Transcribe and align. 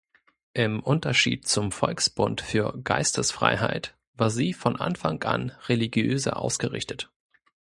Im 0.53 0.79
Unterschied 0.81 1.47
zum 1.47 1.71
Volksbund 1.71 2.41
für 2.41 2.75
Geistesfreiheit 2.83 3.95
war 4.15 4.31
sie 4.31 4.53
von 4.53 4.77
Anfang 4.77 5.21
an 5.21 5.51
religiöser 5.69 6.37
ausgerichtet. 6.37 7.11